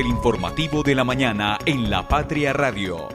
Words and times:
el 0.00 0.06
informativo 0.06 0.82
de 0.82 0.94
la 0.94 1.04
mañana 1.04 1.58
en 1.66 1.90
La 1.90 2.08
Patria 2.08 2.54
Radio. 2.54 3.06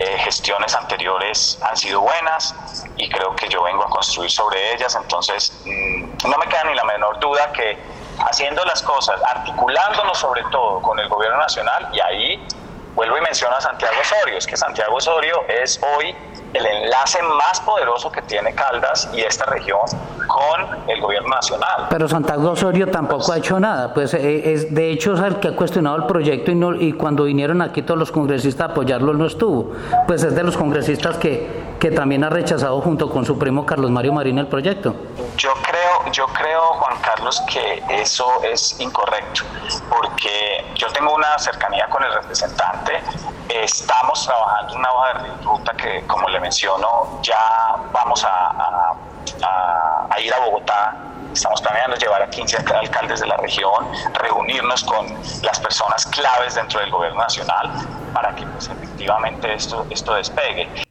Eh, 0.00 0.18
gestiones 0.18 0.74
anteriores 0.74 1.60
han 1.62 1.76
sido 1.76 2.00
buenas 2.00 2.84
y 2.96 3.08
creo 3.08 3.36
que 3.36 3.48
yo 3.48 3.62
vengo 3.62 3.84
a 3.84 3.88
construir 3.88 4.30
sobre 4.32 4.74
ellas, 4.74 4.98
entonces 5.00 5.62
mm, 5.64 6.28
no 6.28 6.38
me 6.38 6.46
queda 6.46 6.64
ni 6.64 6.74
la 6.74 6.82
menor 6.84 7.20
duda 7.20 7.52
que 7.52 7.78
haciendo 8.18 8.64
las 8.64 8.82
cosas, 8.82 9.22
articulándonos 9.22 10.18
sobre 10.18 10.42
todo 10.50 10.82
con 10.82 10.98
el 10.98 11.08
gobierno 11.08 11.38
nacional 11.38 11.88
y 11.92 12.00
ahí 12.00 12.48
vuelvo 12.96 13.16
y 13.16 13.20
menciono 13.20 13.54
a 13.54 13.60
Santiago 13.60 13.94
Osorio, 14.00 14.38
es 14.38 14.46
que 14.46 14.56
Santiago 14.56 14.96
Osorio 14.96 15.44
es 15.46 15.80
hoy 15.96 16.16
el 16.52 16.66
enlace 16.66 17.22
más 17.22 17.60
poderoso 17.60 18.10
que 18.10 18.22
tiene 18.22 18.54
Caldas 18.54 19.08
y 19.12 19.20
esta 19.20 19.44
región 19.46 19.80
con 20.26 20.88
el 20.88 21.00
gobierno 21.00 21.28
nacional. 21.28 21.86
Pero 21.90 22.08
Santiago 22.08 22.50
Osorio 22.50 22.90
tampoco 22.90 23.32
ha 23.32 23.38
hecho 23.38 23.58
nada, 23.58 23.92
pues 23.92 24.14
eh, 24.14 24.52
es, 24.52 24.72
de 24.74 24.90
hecho 24.90 25.14
es 25.14 25.20
el 25.20 25.40
que 25.40 25.48
ha 25.48 25.56
cuestionado 25.56 25.96
el 25.96 26.06
proyecto 26.06 26.50
y, 26.50 26.54
no, 26.54 26.74
y 26.74 26.92
cuando 26.92 27.24
vinieron 27.24 27.62
aquí 27.62 27.82
todos 27.82 27.98
los 27.98 28.12
congresistas 28.12 28.68
a 28.68 28.72
apoyarlo 28.72 29.12
no 29.14 29.26
estuvo, 29.26 29.72
pues 30.06 30.22
es 30.22 30.34
de 30.34 30.42
los 30.42 30.56
congresistas 30.56 31.16
que, 31.16 31.74
que 31.78 31.90
también 31.90 32.24
ha 32.24 32.30
rechazado 32.30 32.80
junto 32.80 33.10
con 33.10 33.24
su 33.24 33.38
primo 33.38 33.66
Carlos 33.66 33.90
Mario 33.90 34.12
Marín 34.12 34.38
el 34.38 34.46
proyecto. 34.46 34.94
Yo 35.36 35.52
creo, 35.62 36.12
yo 36.12 36.26
creo 36.26 36.60
Juan 36.60 36.96
Carlos 37.00 37.42
que 37.50 37.82
eso 37.88 38.42
es 38.44 38.78
incorrecto, 38.78 39.42
porque 39.88 40.64
yo 40.74 40.88
tengo 40.88 41.14
una 41.14 41.38
cercanía 41.38 41.86
con 41.88 42.04
el 42.04 42.12
representante, 42.12 43.00
estamos 43.50 44.24
trabajando 44.24 44.72
en 44.72 44.78
una 44.78 44.92
hoja 44.92 45.18
de 45.22 45.42
ruta 45.42 45.72
que 45.74 46.06
como 46.06 46.28
le 46.28 46.40
menciono, 46.40 47.20
ya 47.22 47.76
vamos 47.92 48.24
a, 48.24 48.94
ir 50.18 50.34
a 50.34 50.38
Bogotá 50.40 50.96
Estamos 51.32 51.62
planeando 51.62 51.96
llevar 51.96 52.22
a 52.22 52.28
15 52.28 52.56
alcaldes 52.74 53.20
de 53.20 53.26
la 53.28 53.36
región, 53.36 53.86
reunirnos 54.14 54.82
con 54.82 55.06
las 55.42 55.60
personas 55.60 56.04
claves 56.06 56.56
dentro 56.56 56.80
del 56.80 56.90
gobierno 56.90 57.20
nacional 57.20 57.70
para 58.12 58.34
que 58.34 58.44
pues, 58.46 58.68
efectivamente 58.68 59.54
esto, 59.54 59.86
esto 59.90 60.14
despegue. 60.14 60.89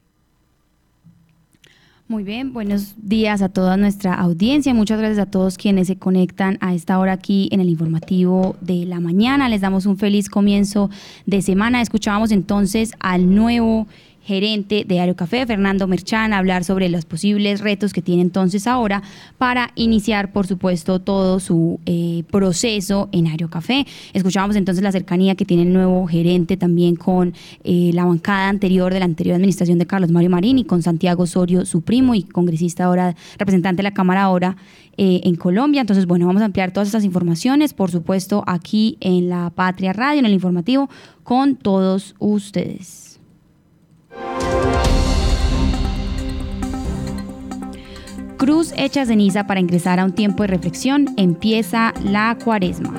Muy 2.10 2.24
bien, 2.24 2.54
buenos 2.54 2.96
días 2.98 3.44
a 3.44 3.50
toda 3.50 3.78
nuestra 3.78 4.16
audiencia. 4.16 4.74
Muchas 4.74 4.98
gracias 4.98 5.20
a 5.20 5.30
todos 5.30 5.60
quienes 5.60 5.86
se 5.86 5.98
conectan 6.00 6.58
a 6.60 6.74
esta 6.74 6.98
hora 6.98 7.12
aquí 7.12 7.50
en 7.52 7.60
el 7.60 7.70
informativo 7.70 8.56
de 8.62 8.88
la 8.88 9.00
mañana. 9.00 9.48
Les 9.48 9.62
damos 9.62 9.86
un 9.86 9.96
feliz 9.96 10.28
comienzo 10.28 10.90
de 11.28 11.44
semana. 11.44 11.84
Escuchábamos 11.84 12.32
entonces 12.32 12.94
al 13.00 13.36
nuevo 13.36 13.86
gerente 14.22 14.86
de 14.88 15.00
Aerocafé, 15.00 15.46
Fernando 15.46 15.88
Merchán, 15.88 16.34
hablar 16.34 16.64
sobre 16.64 16.90
los 16.90 17.06
posibles 17.06 17.62
retos 17.62 17.94
que 17.94 18.02
tiene 18.02 18.22
entonces 18.22 18.68
ahora 18.68 19.02
para 19.38 19.72
iniciar, 19.76 20.32
por 20.32 20.48
supuesto, 20.48 21.00
todo 21.00 21.40
su 21.40 21.80
eh, 21.86 22.24
proceso 22.30 23.10
en 23.12 23.28
Aerocafé. 23.28 23.86
Escuchábamos 24.14 24.56
entonces 24.56 24.84
la 24.84 24.92
cercanía 24.92 25.36
que 25.36 25.46
tiene 25.46 25.64
el 25.64 25.74
nuevo 25.74 26.08
gerente 26.08 26.58
también 26.58 26.96
con 26.96 27.34
eh, 27.64 27.92
la 27.94 28.06
bancada 28.06 28.50
anterior 28.50 28.94
de 28.94 29.00
la 29.00 29.06
anterior 29.06 29.36
administración 29.36 29.80
de 29.80 29.88
Carlos 29.88 30.12
Mario 30.12 30.30
Marín 30.30 30.60
y 30.60 30.64
con 30.66 30.82
Santiago 30.82 31.24
Osorio, 31.24 31.66
su 31.66 31.82
primo 31.82 32.16
y 32.16 32.24
congresista 32.24 32.86
ahora, 32.86 33.16
representante 33.38 33.78
de 33.78 33.84
la 33.84 33.94
Cámara 33.94 34.24
ahora 34.24 34.58
eh, 34.98 35.22
en 35.24 35.36
Colombia. 35.36 35.82
Entonces, 35.82 36.06
bueno, 36.06 36.28
vamos 36.28 36.42
a 36.42 36.46
ampliar 36.46 36.72
todas 36.72 36.90
estas 36.90 37.06
informaciones, 37.06 37.74
por 37.74 37.90
supuesto, 37.90 38.44
aquí 38.48 38.98
en 39.00 39.30
la 39.30 39.50
Patria 39.50 39.94
Radio, 39.94 40.20
en 40.20 40.26
el 40.26 40.34
informativo, 40.34 40.90
con 41.24 41.56
todos 41.56 42.16
ustedes. 42.20 43.09
Cruz 48.40 48.72
hecha 48.78 49.06
ceniza 49.06 49.48
para 49.48 49.60
ingresar 49.60 50.00
a 50.00 50.06
un 50.06 50.14
tiempo 50.14 50.44
de 50.44 50.48
reflexión, 50.48 51.10
empieza 51.18 51.94
la 52.06 52.38
cuaresma. 52.42 52.94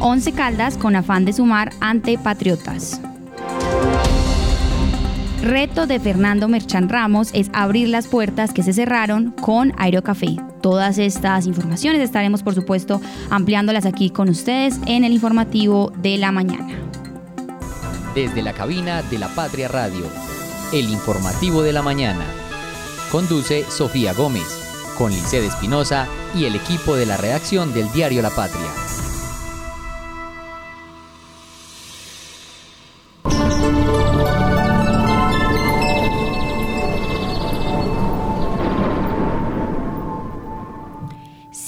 Once 0.00 0.32
Caldas 0.32 0.76
con 0.76 0.96
afán 0.96 1.24
de 1.24 1.32
sumar 1.32 1.70
ante 1.78 2.18
Patriotas. 2.18 3.00
Reto 5.40 5.86
de 5.86 6.00
Fernando 6.00 6.48
Merchan 6.48 6.88
Ramos 6.88 7.30
es 7.32 7.48
abrir 7.52 7.90
las 7.90 8.08
puertas 8.08 8.52
que 8.52 8.64
se 8.64 8.72
cerraron 8.72 9.30
con 9.30 9.72
Aerocafé. 9.78 10.38
Todas 10.60 10.98
estas 10.98 11.46
informaciones 11.46 12.02
estaremos, 12.02 12.42
por 12.42 12.56
supuesto, 12.56 13.00
ampliándolas 13.30 13.86
aquí 13.86 14.10
con 14.10 14.30
ustedes 14.30 14.80
en 14.86 15.04
el 15.04 15.12
informativo 15.12 15.92
de 15.96 16.18
la 16.18 16.32
mañana. 16.32 16.76
Desde 18.16 18.42
la 18.42 18.52
cabina 18.52 19.00
de 19.02 19.18
la 19.18 19.28
Patria 19.28 19.68
Radio, 19.68 20.06
el 20.72 20.90
informativo 20.90 21.62
de 21.62 21.72
la 21.72 21.82
mañana. 21.82 22.41
Conduce 23.12 23.70
Sofía 23.70 24.14
Gómez, 24.14 24.58
con 24.96 25.12
Lice 25.12 25.46
Espinosa 25.46 26.08
y 26.34 26.46
el 26.46 26.54
equipo 26.56 26.96
de 26.96 27.04
la 27.04 27.18
redacción 27.18 27.74
del 27.74 27.92
diario 27.92 28.22
La 28.22 28.30
Patria. 28.30 28.81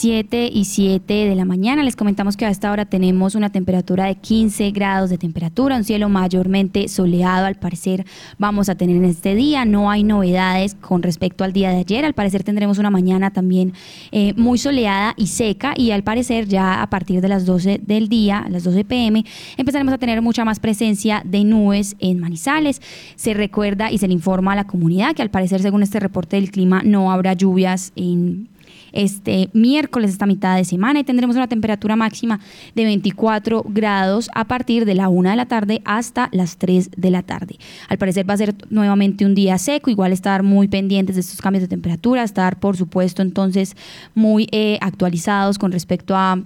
7 0.04 0.50
y 0.52 0.66
7 0.66 1.14
de 1.14 1.34
la 1.34 1.46
mañana. 1.46 1.82
Les 1.82 1.96
comentamos 1.96 2.36
que 2.36 2.44
a 2.44 2.50
esta 2.50 2.70
hora 2.70 2.84
tenemos 2.84 3.34
una 3.34 3.48
temperatura 3.48 4.04
de 4.04 4.16
15 4.16 4.70
grados 4.70 5.08
de 5.08 5.16
temperatura, 5.16 5.78
un 5.78 5.84
cielo 5.84 6.10
mayormente 6.10 6.88
soleado. 6.88 7.46
Al 7.46 7.54
parecer 7.54 8.04
vamos 8.36 8.68
a 8.68 8.74
tener 8.74 8.96
en 8.96 9.06
este 9.06 9.34
día. 9.34 9.64
No 9.64 9.90
hay 9.90 10.04
novedades 10.04 10.74
con 10.74 11.02
respecto 11.02 11.42
al 11.42 11.54
día 11.54 11.70
de 11.70 11.78
ayer. 11.78 12.04
Al 12.04 12.12
parecer 12.12 12.44
tendremos 12.44 12.76
una 12.76 12.90
mañana 12.90 13.30
también 13.30 13.72
eh, 14.12 14.34
muy 14.36 14.58
soleada 14.58 15.14
y 15.16 15.28
seca 15.28 15.72
y 15.74 15.90
al 15.90 16.04
parecer 16.04 16.48
ya 16.48 16.82
a 16.82 16.90
partir 16.90 17.22
de 17.22 17.28
las 17.28 17.46
12 17.46 17.80
del 17.82 18.10
día, 18.10 18.44
las 18.50 18.64
12 18.64 18.84
pm, 18.84 19.24
empezaremos 19.56 19.94
a 19.94 19.96
tener 19.96 20.20
mucha 20.20 20.44
más 20.44 20.60
presencia 20.60 21.22
de 21.24 21.44
nubes 21.44 21.96
en 21.98 22.20
Manizales. 22.20 22.82
Se 23.16 23.32
recuerda 23.32 23.90
y 23.90 23.96
se 23.96 24.06
le 24.06 24.12
informa 24.12 24.52
a 24.52 24.56
la 24.56 24.66
comunidad 24.66 25.14
que 25.14 25.22
al 25.22 25.30
parecer 25.30 25.62
según 25.62 25.82
este 25.82 25.98
reporte 25.98 26.36
del 26.36 26.50
clima 26.50 26.82
no 26.84 27.10
habrá 27.10 27.32
lluvias 27.32 27.94
en 27.96 28.50
este 28.94 29.50
miércoles, 29.52 30.10
esta 30.10 30.26
mitad 30.26 30.56
de 30.56 30.64
semana, 30.64 31.00
y 31.00 31.04
tendremos 31.04 31.36
una 31.36 31.48
temperatura 31.48 31.96
máxima 31.96 32.40
de 32.74 32.84
24 32.84 33.64
grados 33.68 34.30
a 34.34 34.44
partir 34.46 34.84
de 34.84 34.94
la 34.94 35.08
1 35.08 35.30
de 35.30 35.36
la 35.36 35.46
tarde 35.46 35.82
hasta 35.84 36.28
las 36.32 36.56
3 36.56 36.90
de 36.96 37.10
la 37.10 37.22
tarde. 37.22 37.56
Al 37.88 37.98
parecer 37.98 38.28
va 38.28 38.34
a 38.34 38.38
ser 38.38 38.54
nuevamente 38.70 39.26
un 39.26 39.34
día 39.34 39.58
seco, 39.58 39.90
igual 39.90 40.12
estar 40.12 40.42
muy 40.42 40.68
pendientes 40.68 41.16
de 41.16 41.20
estos 41.20 41.40
cambios 41.40 41.62
de 41.62 41.68
temperatura, 41.68 42.22
estar 42.22 42.58
por 42.58 42.76
supuesto 42.76 43.22
entonces 43.22 43.76
muy 44.14 44.48
eh, 44.52 44.78
actualizados 44.80 45.58
con 45.58 45.72
respecto 45.72 46.16
a 46.16 46.42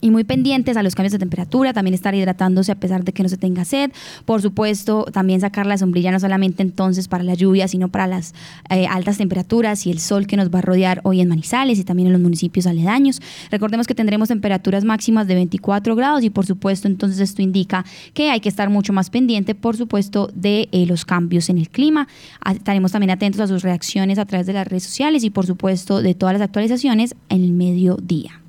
y 0.00 0.10
muy 0.10 0.24
pendientes 0.24 0.76
a 0.76 0.82
los 0.82 0.94
cambios 0.94 1.12
de 1.12 1.18
temperatura, 1.18 1.72
también 1.72 1.94
estar 1.94 2.14
hidratándose 2.14 2.72
a 2.72 2.76
pesar 2.76 3.04
de 3.04 3.12
que 3.12 3.22
no 3.22 3.28
se 3.28 3.36
tenga 3.36 3.64
sed. 3.64 3.90
Por 4.24 4.42
supuesto, 4.42 5.04
también 5.12 5.40
sacar 5.40 5.66
la 5.66 5.78
sombrilla 5.78 6.12
no 6.12 6.20
solamente 6.20 6.62
entonces 6.62 7.08
para 7.08 7.24
la 7.24 7.34
lluvia, 7.34 7.68
sino 7.68 7.88
para 7.88 8.06
las 8.06 8.34
eh, 8.70 8.86
altas 8.86 9.18
temperaturas 9.18 9.86
y 9.86 9.90
el 9.90 10.00
sol 10.00 10.26
que 10.26 10.36
nos 10.36 10.50
va 10.50 10.60
a 10.60 10.62
rodear 10.62 11.00
hoy 11.04 11.20
en 11.20 11.28
Manizales 11.28 11.78
y 11.78 11.84
también 11.84 12.08
en 12.08 12.12
los 12.12 12.22
municipios 12.22 12.66
aledaños. 12.66 13.20
Recordemos 13.50 13.86
que 13.86 13.94
tendremos 13.94 14.28
temperaturas 14.28 14.84
máximas 14.84 15.26
de 15.26 15.34
24 15.34 15.94
grados 15.96 16.22
y 16.24 16.30
por 16.30 16.46
supuesto 16.46 16.88
entonces 16.88 17.20
esto 17.20 17.42
indica 17.42 17.84
que 18.14 18.30
hay 18.30 18.40
que 18.40 18.48
estar 18.48 18.70
mucho 18.70 18.92
más 18.92 19.10
pendiente, 19.10 19.54
por 19.54 19.76
supuesto, 19.76 20.30
de 20.34 20.68
eh, 20.72 20.86
los 20.86 21.04
cambios 21.04 21.48
en 21.48 21.58
el 21.58 21.68
clima. 21.68 22.08
Estaremos 22.50 22.92
también 22.92 23.10
atentos 23.10 23.40
a 23.40 23.46
sus 23.46 23.62
reacciones 23.62 24.18
a 24.18 24.26
través 24.26 24.46
de 24.46 24.52
las 24.52 24.66
redes 24.66 24.84
sociales 24.84 25.24
y 25.24 25.30
por 25.30 25.46
supuesto 25.46 26.02
de 26.02 26.14
todas 26.14 26.34
las 26.34 26.42
actualizaciones 26.42 27.14
en 27.28 27.44
el 27.44 27.52
mediodía. 27.52 28.40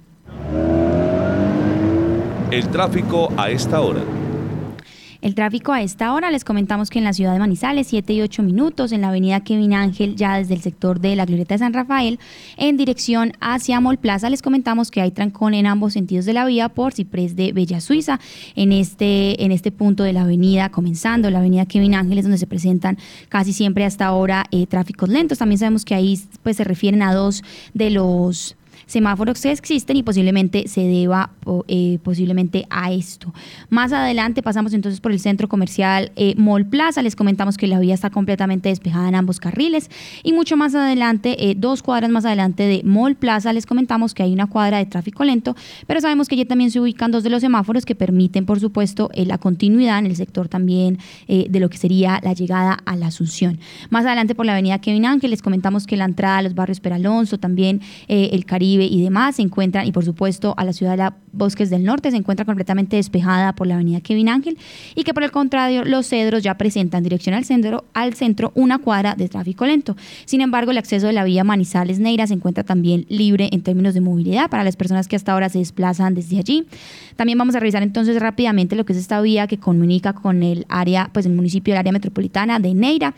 El 2.52 2.68
tráfico 2.70 3.32
a 3.38 3.52
esta 3.52 3.80
hora. 3.80 4.02
El 5.22 5.36
tráfico 5.36 5.72
a 5.72 5.84
esta 5.84 6.14
hora 6.14 6.32
les 6.32 6.44
comentamos 6.44 6.90
que 6.90 6.98
en 6.98 7.06
la 7.06 7.14
ciudad 7.14 7.34
de 7.34 7.38
Manizales, 7.38 7.86
7 7.86 8.12
y 8.14 8.22
8 8.24 8.42
minutos, 8.42 8.92
en 8.92 9.02
la 9.02 9.10
avenida 9.10 9.42
Kevin 9.42 9.76
Ángel, 9.76 10.16
ya 10.16 10.36
desde 10.38 10.56
el 10.56 10.62
sector 10.62 11.00
de 11.00 11.16
la 11.16 11.26
Glorieta 11.26 11.54
de 11.54 11.60
San 11.60 11.74
Rafael, 11.74 12.20
en 12.58 12.76
dirección 12.76 13.34
hacia 13.40 13.80
Mol 13.82 14.00
Plaza, 14.00 14.32
les 14.32 14.42
comentamos 14.42 14.90
que 14.90 15.02
hay 15.02 15.12
trancón 15.12 15.54
en 15.54 15.68
ambos 15.68 15.94
sentidos 15.94 16.26
de 16.26 16.34
la 16.34 16.44
vía 16.46 16.70
por 16.70 16.94
Ciprés 16.94 17.36
de 17.36 17.54
Bella 17.54 17.82
Suiza. 17.82 18.20
En 18.56 18.72
este, 18.72 19.44
en 19.44 19.52
este 19.52 19.72
punto 19.72 20.02
de 20.02 20.14
la 20.14 20.22
avenida, 20.22 20.70
comenzando 20.70 21.30
la 21.30 21.40
avenida 21.40 21.68
Kevin 21.68 21.94
Ángel, 21.94 22.18
es 22.18 22.24
donde 22.24 22.40
se 22.40 22.48
presentan 22.48 22.98
casi 23.28 23.54
siempre 23.54 23.86
hasta 23.86 24.08
ahora 24.08 24.46
eh, 24.50 24.66
tráficos 24.66 25.10
lentos. 25.10 25.38
También 25.38 25.60
sabemos 25.60 25.86
que 25.86 25.94
ahí 25.94 26.20
pues, 26.42 26.58
se 26.58 26.64
refieren 26.64 27.04
a 27.04 27.14
dos 27.14 27.44
de 27.76 27.92
los 27.92 28.56
semáforos 28.90 29.40
que 29.40 29.52
existen 29.52 29.98
y 29.98 30.04
posiblemente 30.04 30.68
se 30.68 30.82
deba 30.82 31.30
eh, 31.68 32.00
posiblemente 32.04 32.66
a 32.72 32.92
esto. 32.92 33.34
Más 33.70 33.94
adelante 33.94 34.42
pasamos 34.42 34.74
entonces 34.74 35.00
por 35.00 35.12
el 35.12 35.20
centro 35.20 35.48
comercial 35.48 36.12
eh, 36.16 36.34
Mall 36.38 36.66
Plaza, 36.66 37.04
les 37.04 37.16
comentamos 37.16 37.58
que 37.58 37.68
la 37.68 37.80
vía 37.80 37.94
está 37.94 38.10
completamente 38.10 38.70
despejada 38.70 39.08
en 39.08 39.14
ambos 39.14 39.40
carriles 39.40 39.92
y 40.24 40.34
mucho 40.34 40.58
más 40.58 40.74
adelante, 40.74 41.50
eh, 41.50 41.54
dos 41.56 41.84
cuadras 41.84 42.10
más 42.10 42.26
adelante 42.26 42.64
de 42.64 42.82
Mall 42.84 43.16
Plaza, 43.16 43.54
les 43.54 43.68
comentamos 43.68 44.16
que 44.16 44.24
hay 44.24 44.34
una 44.34 44.48
cuadra 44.48 44.80
de 44.80 44.88
tráfico 44.88 45.24
lento, 45.24 45.56
pero 45.86 46.02
sabemos 46.02 46.28
que 46.28 46.34
allí 46.34 46.46
también 46.46 46.72
se 46.72 46.80
ubican 46.80 47.12
dos 47.12 47.22
de 47.24 47.30
los 47.30 47.42
semáforos 47.42 47.86
que 47.86 47.94
permiten, 47.94 48.48
por 48.48 48.60
supuesto, 48.60 49.12
la 49.14 49.38
continuidad 49.38 50.00
en 50.00 50.08
el 50.08 50.16
sector 50.16 50.48
también 50.48 50.98
de 51.28 51.60
lo 51.60 51.70
que 51.70 51.78
sería 51.78 52.20
la 52.24 52.34
llegada 52.34 52.80
a 52.86 52.96
la 52.96 53.08
Asunción. 53.08 53.60
Más 53.90 54.06
adelante 54.06 54.36
por 54.36 54.46
la 54.46 54.54
avenida 54.54 54.80
Kevin 54.80 55.06
Ángel, 55.06 55.32
les 55.32 55.42
comentamos 55.42 55.86
que 55.86 55.98
la 55.98 56.06
entrada 56.06 56.40
a 56.40 56.42
los 56.42 56.56
barrios 56.56 56.80
Peralonso, 56.80 57.38
también 57.38 57.82
el 58.08 58.46
Caribe, 58.46 58.79
Caribe 58.80 58.86
y 58.86 59.02
demás 59.02 59.36
se 59.36 59.42
encuentran, 59.42 59.86
y 59.86 59.92
por 59.92 60.06
supuesto 60.06 60.54
a 60.58 60.64
la 60.64 60.74
ciudad 60.74 60.92
de 60.92 60.98
la 60.98 61.16
Bosques 61.32 61.70
del 61.70 61.84
Norte 61.84 62.10
se 62.10 62.18
encuentra 62.18 62.46
completamente 62.46 62.96
despejada 62.96 63.54
por 63.54 63.68
la 63.68 63.76
avenida 63.76 64.02
Kevin 64.02 64.30
Ángel 64.30 64.58
y 64.96 65.04
que 65.04 65.14
por 65.14 65.24
el 65.24 65.32
contrario 65.32 65.86
los 65.86 66.08
cedros 66.08 66.42
ya 66.42 66.58
presentan 66.58 67.04
dirección 67.04 67.36
al 67.36 67.46
centro, 67.46 67.86
al 67.94 68.16
centro 68.16 68.52
una 68.56 68.80
cuadra 68.80 69.16
de 69.16 69.30
tráfico 69.30 69.66
lento. 69.66 69.96
Sin 70.26 70.42
embargo, 70.42 70.72
el 70.72 70.78
acceso 70.78 71.08
de 71.08 71.14
la 71.14 71.24
vía 71.24 71.44
Manizales 71.44 72.00
Neira 72.00 72.26
se 72.26 72.34
encuentra 72.34 72.64
también 72.64 73.06
libre 73.10 73.50
en 73.52 73.62
términos 73.62 73.94
de 73.94 74.02
movilidad 74.02 74.50
para 74.50 74.64
las 74.64 74.76
personas 74.76 75.08
que 75.08 75.16
hasta 75.16 75.34
ahora 75.34 75.50
se 75.50 75.60
desplazan 75.60 76.16
desde 76.16 76.40
allí. 76.40 76.66
También 77.16 77.38
vamos 77.38 77.56
a 77.56 77.60
revisar 77.60 77.84
entonces 77.84 78.20
rápidamente 78.20 78.76
lo 78.76 78.86
que 78.86 78.94
es 78.94 79.00
esta 79.00 79.22
vía 79.22 79.48
que 79.48 79.58
comunica 79.58 80.14
con 80.14 80.42
el 80.42 80.66
área, 80.68 81.10
pues 81.14 81.26
el 81.26 81.34
municipio 81.34 81.74
del 81.74 81.80
área 81.80 81.92
metropolitana 81.92 82.60
de 82.60 82.74
Neira. 82.74 83.14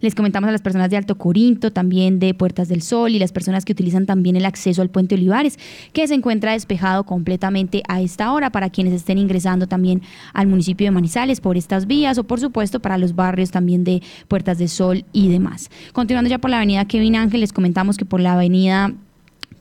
Les 0.00 0.14
comentamos 0.14 0.48
a 0.48 0.52
las 0.52 0.62
personas 0.62 0.90
de 0.90 0.96
Alto 0.96 1.16
Corinto, 1.16 1.72
también 1.72 2.18
de 2.18 2.34
Puertas 2.34 2.68
del 2.68 2.82
Sol 2.82 3.12
y 3.12 3.18
las 3.18 3.32
personas 3.32 3.64
que 3.64 3.72
utilizan 3.72 4.06
también 4.06 4.36
el 4.36 4.46
acceso 4.46 4.82
al 4.82 4.90
puente 4.90 5.14
Olivares, 5.14 5.58
que 5.92 6.06
se 6.06 6.14
encuentra 6.14 6.52
despejado 6.52 7.04
completamente 7.04 7.82
a 7.88 8.00
esta 8.00 8.32
hora 8.32 8.50
para 8.50 8.70
quienes 8.70 8.94
estén 8.94 9.18
ingresando 9.18 9.66
también 9.66 10.02
al 10.32 10.46
municipio 10.46 10.86
de 10.86 10.90
Manizales 10.90 11.40
por 11.40 11.56
estas 11.56 11.86
vías 11.86 12.18
o 12.18 12.24
por 12.24 12.40
supuesto 12.40 12.80
para 12.80 12.98
los 12.98 13.14
barrios 13.14 13.50
también 13.50 13.84
de 13.84 14.02
Puertas 14.28 14.58
del 14.58 14.68
Sol 14.68 15.04
y 15.12 15.28
demás. 15.28 15.70
Continuando 15.92 16.30
ya 16.30 16.38
por 16.38 16.50
la 16.50 16.58
avenida 16.58 16.84
Kevin 16.84 17.16
Ángel, 17.16 17.40
les 17.40 17.52
comentamos 17.52 17.96
que 17.96 18.04
por 18.04 18.20
la 18.20 18.34
avenida 18.34 18.92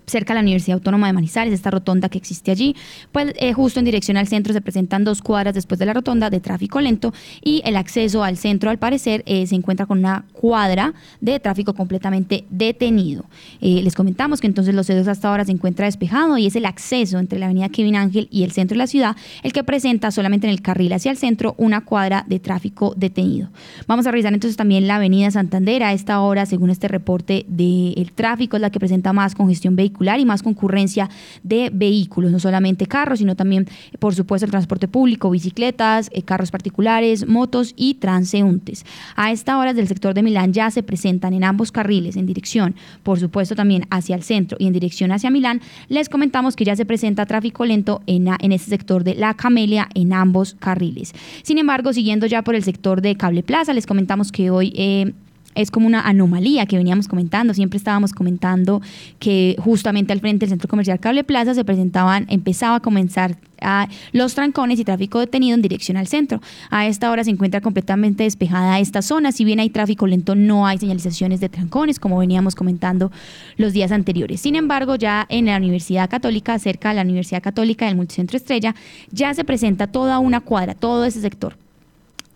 cerca 0.08 0.34
de 0.34 0.36
la 0.36 0.42
Universidad 0.42 0.76
Autónoma 0.76 1.08
de 1.08 1.14
Manizales, 1.14 1.54
esta 1.54 1.70
rotonda 1.70 2.08
que 2.08 2.18
existe 2.18 2.50
allí, 2.50 2.78
pues 3.12 3.34
eh, 3.36 3.52
justo 3.52 3.80
en 3.80 3.86
dirección 3.86 4.16
al 4.16 4.28
centro 4.28 4.54
se 4.54 4.62
presentan 4.62 5.04
dos 5.04 5.22
cuadras 5.22 5.54
después 5.54 5.80
de 5.80 5.86
la 5.86 5.94
rotonda 5.94 6.30
de 6.30 6.40
tráfico 6.40 6.80
lento 6.80 7.14
y 7.44 7.62
el 7.66 7.76
acceso 7.76 8.24
al 8.24 8.38
centro 8.38 8.70
al 8.70 8.78
parecer 8.78 9.22
eh, 9.26 9.46
se 9.48 9.56
encuentra 9.56 9.86
con 9.86 10.00
una 10.00 10.24
cuadra 10.32 10.94
de 11.20 11.42
tráfico 11.42 11.74
completamente 11.74 12.46
detenido. 12.50 13.26
Eh, 13.60 13.82
les 13.84 13.96
comentamos 13.96 14.40
que 14.40 14.48
entonces 14.48 14.74
los 14.74 14.88
dedos 14.88 15.10
hasta 15.10 15.30
ahora 15.30 15.44
se 15.44 15.52
encuentra 15.52 15.86
despejado 15.86 16.38
y 16.38 16.48
es 16.48 16.56
el 16.56 16.66
acceso 16.66 17.20
entre 17.20 17.38
la 17.38 17.48
avenida 17.48 17.68
Kevin 17.68 17.98
Ángel 17.98 18.30
y 18.32 18.44
el 18.44 18.52
centro 18.52 18.76
de 18.76 18.80
la 18.80 18.88
ciudad 18.88 19.18
el 19.44 19.52
que 19.52 19.66
presenta 19.66 20.12
solamente 20.12 20.48
en 20.48 20.52
el 20.52 20.62
carril 20.62 20.94
hacia 20.94 21.12
el 21.12 21.18
centro 21.18 21.54
una 21.58 21.82
cuadra 21.82 22.24
de 22.30 22.40
tráfico 22.40 22.94
detenido. 22.96 23.50
Vamos 23.88 24.08
a 24.08 24.12
revisar 24.12 24.34
entonces 24.34 24.56
también 24.56 24.88
la 24.88 24.96
avenida 24.96 25.30
Santander 25.32 25.84
a 25.84 25.92
esta 25.92 26.22
hora, 26.22 26.46
según 26.46 26.70
este 26.70 26.88
reporte 26.88 27.46
del 27.50 28.12
tráfico, 28.14 28.56
es 28.56 28.62
la 28.62 28.70
que 28.70 28.80
presenta 28.80 29.12
más 29.12 29.36
congestión 29.36 29.76
y 30.20 30.26
más 30.26 30.44
concurrencia 30.44 31.10
de 31.44 31.70
vehículos, 31.74 32.32
no 32.32 32.40
solamente 32.40 32.86
carros, 32.86 33.20
sino 33.20 33.36
también, 33.36 33.68
por 34.00 34.16
supuesto, 34.16 34.46
el 34.46 34.52
transporte 34.52 34.88
público, 34.88 35.30
bicicletas, 35.30 36.10
eh, 36.14 36.22
carros 36.22 36.52
particulares, 36.52 37.28
motos 37.28 37.74
y 37.76 37.96
transeúntes. 37.96 38.86
A 39.16 39.32
esta 39.32 39.58
hora 39.58 39.74
del 39.74 39.88
sector 39.88 40.14
de 40.14 40.24
Milán 40.24 40.54
ya 40.54 40.70
se 40.72 40.84
presentan 40.84 41.34
en 41.34 41.44
ambos 41.44 41.72
carriles 41.72 42.16
en 42.16 42.26
dirección, 42.26 42.76
por 43.04 43.20
supuesto, 43.20 43.56
también 43.56 43.86
hacia 43.90 44.16
el 44.16 44.24
centro 44.24 44.58
y 44.60 44.68
en 44.68 44.74
dirección 44.74 45.12
hacia 45.12 45.30
Milán. 45.30 45.62
Les 45.90 46.10
comentamos 46.10 46.56
que 46.56 46.66
ya 46.66 46.76
se 46.76 46.86
presenta 46.86 47.26
tráfico 47.26 47.66
lento 47.66 48.02
en, 48.08 48.28
en 48.40 48.52
este 48.52 48.70
sector 48.70 49.04
de 49.04 49.16
La 49.16 49.34
Camelia 49.34 49.90
en 49.96 50.14
ambos 50.14 50.56
carriles. 50.60 51.14
Sin 51.44 51.58
embargo, 51.58 51.94
siguiendo 51.94 52.26
ya 52.28 52.44
por 52.44 52.56
el 52.56 52.64
sector 52.64 53.02
de 53.02 53.16
Cable 53.16 53.44
Plaza, 53.44 53.74
les 53.74 53.86
comentamos 53.86 54.32
que 54.32 54.50
hoy 54.50 54.74
eh, 54.76 55.14
es 55.58 55.72
como 55.72 55.88
una 55.88 56.02
anomalía 56.02 56.66
que 56.66 56.78
veníamos 56.78 57.08
comentando. 57.08 57.54
Siempre 57.54 57.78
estábamos 57.78 58.14
comentando 58.14 58.82
que 59.20 59.56
justamente 59.60 60.14
al 60.14 60.20
frente 60.20 60.46
del 60.46 60.52
centro 60.52 60.70
comercial 60.70 61.00
Cable 61.00 61.24
Plaza 61.24 61.54
se 61.54 61.66
presentaban, 61.66 62.26
empezaba 62.30 62.76
a 62.76 62.80
comenzar 62.80 63.38
a 63.60 63.88
los 64.12 64.36
trancones 64.36 64.80
y 64.80 64.84
tráfico 64.84 65.20
detenido 65.20 65.56
en 65.56 65.62
dirección 65.62 65.98
al 65.98 66.08
centro. 66.08 66.42
A 66.70 66.86
esta 66.86 67.10
hora 67.10 67.24
se 67.24 67.32
encuentra 67.32 67.60
completamente 67.60 68.24
despejada 68.24 68.80
esta 68.80 69.02
zona. 69.02 69.32
Si 69.32 69.46
bien 69.46 69.60
hay 69.60 69.70
tráfico 69.70 70.06
lento, 70.06 70.36
no 70.36 70.68
hay 70.68 70.78
señalizaciones 70.78 71.40
de 71.40 71.50
trancones, 71.50 72.00
como 72.00 72.20
veníamos 72.20 72.56
comentando 72.56 73.12
los 73.58 73.74
días 73.74 73.92
anteriores. 73.92 74.42
Sin 74.42 74.56
embargo, 74.56 74.96
ya 74.96 75.26
en 75.30 75.48
la 75.48 75.58
Universidad 75.58 76.10
Católica, 76.10 76.60
cerca 76.60 76.90
de 76.90 76.96
la 76.96 77.02
Universidad 77.02 77.42
Católica 77.42 77.88
del 77.88 77.96
Multicentro 77.96 78.38
Estrella, 78.38 78.76
ya 79.12 79.34
se 79.34 79.44
presenta 79.44 79.88
toda 79.88 80.20
una 80.20 80.42
cuadra, 80.42 80.76
todo 80.76 81.06
ese 81.06 81.22
sector 81.22 81.56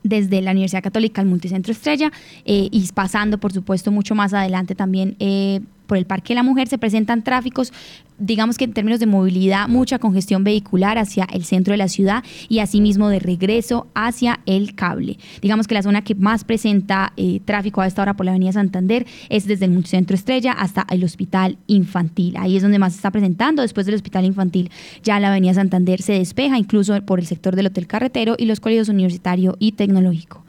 desde 0.04 0.42
la 0.42 0.52
Universidad 0.52 0.84
Católica 0.84 1.22
al 1.22 1.28
Multicentro 1.28 1.72
Estrella 1.72 2.12
eh, 2.46 2.70
y 2.72 2.88
pasando, 2.94 3.38
por 3.38 3.54
supuesto, 3.54 3.92
mucho 3.92 4.16
más 4.16 4.34
adelante 4.34 4.76
también 4.76 5.16
eh, 5.20 5.62
por 5.92 5.98
el 5.98 6.06
Parque 6.06 6.30
de 6.30 6.36
la 6.36 6.44
Mujer 6.44 6.70
se 6.70 6.78
presentan 6.78 7.22
tráficos, 7.22 7.74
digamos 8.18 8.58
que 8.58 8.64
en 8.64 8.72
términos 8.72 9.02
de 9.02 9.08
movilidad, 9.08 9.68
mucha 9.68 10.00
congestión 10.00 10.46
vehicular 10.46 10.98
hacia 10.98 11.26
el 11.26 11.44
centro 11.44 11.74
de 11.74 11.78
la 11.80 11.90
ciudad 11.90 12.24
y 12.48 12.60
asimismo 12.60 13.10
de 13.10 13.20
regreso 13.20 13.88
hacia 13.94 14.40
el 14.46 14.74
cable. 14.74 15.20
Digamos 15.42 15.68
que 15.68 15.74
la 15.74 15.82
zona 15.82 16.02
que 16.02 16.16
más 16.16 16.46
presenta 16.46 17.12
eh, 17.18 17.42
tráfico 17.44 17.82
a 17.82 17.88
esta 17.88 18.04
hora 18.04 18.14
por 18.14 18.26
la 18.26 18.32
Avenida 18.32 18.54
Santander 18.54 19.06
es 19.28 19.48
desde 19.48 19.66
el 19.66 19.86
Centro 19.86 20.16
Estrella 20.16 20.54
hasta 20.54 20.88
el 20.90 21.04
Hospital 21.04 21.58
Infantil. 21.68 22.38
Ahí 22.38 22.56
es 22.56 22.64
donde 22.64 22.80
más 22.80 22.94
se 22.94 23.00
está 23.00 23.12
presentando. 23.12 23.62
Después 23.62 23.86
del 23.86 23.96
Hospital 23.96 24.24
Infantil 24.24 24.72
ya 25.04 25.20
la 25.20 25.28
Avenida 25.28 25.56
Santander 25.56 26.02
se 26.02 26.14
despeja, 26.14 26.58
incluso 26.58 27.02
por 27.02 27.20
el 27.20 27.26
sector 27.26 27.58
del 27.58 27.66
Hotel 27.66 27.86
Carretero 27.86 28.36
y 28.38 28.46
los 28.46 28.62
colegios 28.62 28.88
universitario 28.88 29.58
y 29.60 29.74
tecnológico. 29.74 30.46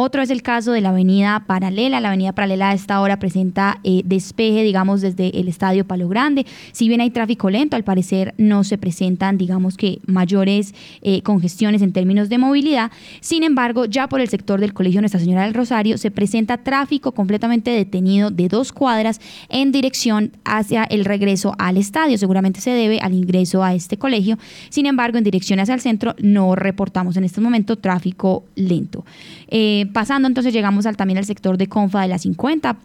Otro 0.00 0.22
es 0.22 0.30
el 0.30 0.42
caso 0.42 0.70
de 0.70 0.80
la 0.80 0.90
avenida 0.90 1.42
paralela. 1.44 1.98
La 1.98 2.10
avenida 2.10 2.30
paralela 2.30 2.70
a 2.70 2.72
esta 2.72 3.00
hora 3.00 3.18
presenta 3.18 3.80
eh, 3.82 4.02
despeje, 4.04 4.62
digamos, 4.62 5.00
desde 5.00 5.40
el 5.40 5.48
estadio 5.48 5.84
Palo 5.84 6.08
Grande. 6.08 6.46
Si 6.70 6.86
bien 6.86 7.00
hay 7.00 7.10
tráfico 7.10 7.50
lento, 7.50 7.74
al 7.74 7.82
parecer 7.82 8.32
no 8.38 8.62
se 8.62 8.78
presentan, 8.78 9.38
digamos 9.38 9.76
que, 9.76 9.98
mayores 10.06 10.72
eh, 11.02 11.22
congestiones 11.22 11.82
en 11.82 11.92
términos 11.92 12.28
de 12.28 12.38
movilidad. 12.38 12.92
Sin 13.18 13.42
embargo, 13.42 13.86
ya 13.86 14.08
por 14.08 14.20
el 14.20 14.28
sector 14.28 14.60
del 14.60 14.72
Colegio 14.72 15.00
Nuestra 15.00 15.18
Señora 15.18 15.42
del 15.42 15.54
Rosario 15.54 15.98
se 15.98 16.12
presenta 16.12 16.58
tráfico 16.58 17.10
completamente 17.10 17.72
detenido 17.72 18.30
de 18.30 18.46
dos 18.46 18.70
cuadras 18.70 19.20
en 19.48 19.72
dirección 19.72 20.30
hacia 20.44 20.84
el 20.84 21.06
regreso 21.06 21.56
al 21.58 21.76
estadio. 21.76 22.18
Seguramente 22.18 22.60
se 22.60 22.70
debe 22.70 23.00
al 23.00 23.14
ingreso 23.14 23.64
a 23.64 23.74
este 23.74 23.98
colegio. 23.98 24.38
Sin 24.68 24.86
embargo, 24.86 25.18
en 25.18 25.24
dirección 25.24 25.58
hacia 25.58 25.74
el 25.74 25.80
centro 25.80 26.14
no 26.20 26.54
reportamos 26.54 27.16
en 27.16 27.24
este 27.24 27.40
momento 27.40 27.74
tráfico 27.74 28.44
lento. 28.54 29.04
Eh, 29.48 29.86
pasando 29.88 30.28
entonces 30.28 30.52
llegamos 30.52 30.86
al, 30.86 30.96
también 30.96 31.18
al 31.18 31.24
sector 31.24 31.56
de 31.56 31.66
Confa 31.66 32.02
de 32.02 32.08
la 32.08 32.18
50. 32.18 32.76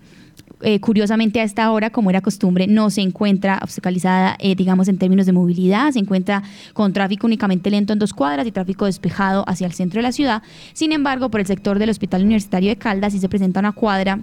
Eh, 0.65 0.79
curiosamente 0.79 1.41
a 1.41 1.43
esta 1.43 1.69
hora, 1.71 1.89
como 1.89 2.09
era 2.09 2.21
costumbre, 2.21 2.67
no 2.67 2.89
se 2.89 3.01
encuentra 3.01 3.59
obstaculizada, 3.61 4.37
eh, 4.39 4.55
digamos, 4.55 4.87
en 4.87 4.97
términos 4.97 5.25
de 5.25 5.33
movilidad, 5.33 5.91
se 5.91 5.99
encuentra 5.99 6.41
con 6.71 6.93
tráfico 6.93 7.27
únicamente 7.27 7.69
lento 7.69 7.91
en 7.91 7.99
dos 7.99 8.13
cuadras 8.13 8.47
y 8.47 8.51
tráfico 8.51 8.85
despejado 8.85 9.43
hacia 9.47 9.67
el 9.67 9.73
centro 9.73 9.97
de 9.99 10.03
la 10.03 10.13
ciudad. 10.13 10.41
Sin 10.71 10.93
embargo, 10.93 11.29
por 11.29 11.41
el 11.41 11.47
sector 11.47 11.79
del 11.79 11.89
Hospital 11.89 12.23
Universitario 12.23 12.69
de 12.69 12.77
Caldas 12.77 13.11
sí 13.11 13.19
se 13.19 13.27
presenta 13.27 13.59
una 13.59 13.73
cuadra 13.73 14.19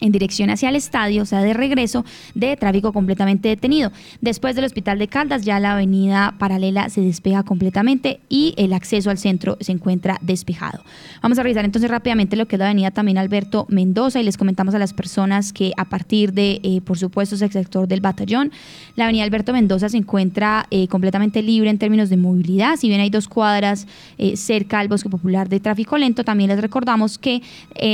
en 0.00 0.12
dirección 0.12 0.50
hacia 0.50 0.68
el 0.68 0.76
estadio, 0.76 1.22
o 1.22 1.26
sea, 1.26 1.40
de 1.42 1.54
regreso, 1.54 2.04
de 2.34 2.56
tráfico 2.56 2.92
completamente 2.92 3.48
detenido. 3.48 3.92
Después 4.20 4.56
del 4.56 4.64
Hospital 4.64 4.98
de 4.98 5.08
Caldas, 5.08 5.44
ya 5.44 5.60
la 5.60 5.72
avenida 5.72 6.34
paralela 6.38 6.88
se 6.88 7.00
despeja 7.00 7.42
completamente 7.42 8.20
y 8.28 8.54
el 8.56 8.72
acceso 8.72 9.10
al 9.10 9.18
centro 9.18 9.56
se 9.60 9.72
encuentra 9.72 10.18
despejado. 10.20 10.82
Vamos 11.22 11.38
a 11.38 11.42
revisar 11.42 11.64
entonces 11.64 11.90
rápidamente 11.90 12.36
lo 12.36 12.46
que 12.46 12.56
es 12.56 12.60
la 12.60 12.66
avenida 12.66 12.90
también 12.90 13.18
Alberto 13.18 13.66
Mendoza 13.68 14.20
y 14.20 14.24
les 14.24 14.36
comentamos 14.36 14.74
a 14.74 14.78
las 14.78 14.92
personas 14.92 15.52
que 15.52 15.72
a 15.76 15.84
partir 15.84 16.32
de, 16.32 16.60
eh, 16.62 16.80
por 16.80 16.98
supuesto, 16.98 17.34
ese 17.34 17.48
sector 17.48 17.88
del 17.88 18.00
batallón, 18.00 18.52
la 18.96 19.04
avenida 19.04 19.24
Alberto 19.24 19.52
Mendoza 19.52 19.88
se 19.88 19.96
encuentra 19.96 20.66
eh, 20.70 20.88
completamente 20.88 21.42
libre 21.42 21.70
en 21.70 21.78
términos 21.78 22.10
de 22.10 22.16
movilidad. 22.16 22.76
Si 22.76 22.88
bien 22.88 23.00
hay 23.00 23.10
dos 23.10 23.28
cuadras 23.28 23.86
eh, 24.18 24.36
cerca 24.36 24.78
al 24.78 24.88
bosque 24.88 25.08
popular 25.08 25.48
de 25.48 25.60
tráfico 25.60 25.98
lento, 25.98 26.24
también 26.24 26.50
les 26.50 26.60
recordamos 26.60 27.18
que, 27.18 27.42